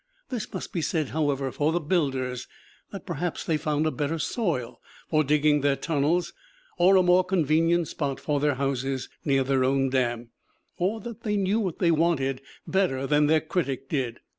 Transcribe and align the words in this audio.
This 0.29 0.51
must 0.51 0.73
be 0.73 0.81
said, 0.81 1.09
however, 1.09 1.51
for 1.51 1.71
the 1.71 1.79
builders, 1.79 2.47
that 2.91 3.05
perhaps 3.05 3.43
they 3.43 3.55
found 3.55 3.85
a 3.85 3.91
better 3.91 4.17
soil 4.17 4.81
for 5.11 5.23
digging 5.23 5.61
their 5.61 5.75
tunnels, 5.75 6.33
or 6.79 6.95
a 6.95 7.03
more 7.03 7.23
convenient 7.23 7.87
spot 7.87 8.19
for 8.19 8.39
their 8.39 8.55
houses 8.55 9.09
near 9.23 9.43
their 9.43 9.63
own 9.63 9.91
dam; 9.91 10.31
or 10.79 10.99
that 11.01 11.21
they 11.21 11.37
knew 11.37 11.59
what 11.59 11.77
they 11.77 11.91
wanted 11.91 12.41
better 12.65 13.05
than 13.05 13.27
their 13.27 13.41
critic 13.41 13.89
did. 13.89 14.21